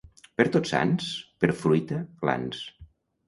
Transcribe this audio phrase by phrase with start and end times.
[0.39, 1.09] Per Tots Sants,
[1.45, 2.65] per fruita, glans.